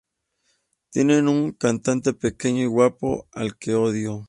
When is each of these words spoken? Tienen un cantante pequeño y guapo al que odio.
Tienen 0.89 1.27
un 1.27 1.51
cantante 1.51 2.13
pequeño 2.15 2.63
y 2.63 2.65
guapo 2.65 3.27
al 3.33 3.55
que 3.59 3.75
odio. 3.75 4.19